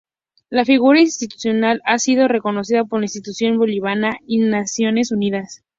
[0.49, 5.61] La figura institucional ha sido reconocida por la Constitución Boliviana y las Naciones Unidas.